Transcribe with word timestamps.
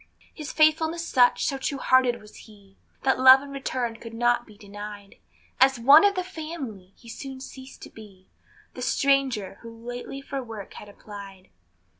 His 0.33 0.51
faithfulness 0.51 1.07
such, 1.07 1.45
so 1.45 1.59
true 1.59 1.77
hearted 1.77 2.19
was 2.19 2.35
he, 2.35 2.75
That 3.03 3.19
love 3.19 3.43
in 3.43 3.51
return 3.51 3.97
could 3.97 4.15
not 4.15 4.47
be 4.47 4.57
denied; 4.57 5.17
As 5.59 5.79
one 5.79 6.03
of 6.03 6.15
the 6.15 6.23
family 6.23 6.93
he 6.97 7.07
soon 7.07 7.39
ceased 7.39 7.83
to 7.83 7.89
be 7.91 8.27
The 8.73 8.81
stranger, 8.81 9.59
who 9.61 9.69
lately 9.69 10.19
for 10.19 10.41
work 10.41 10.73
had 10.73 10.89
applied. 10.89 11.51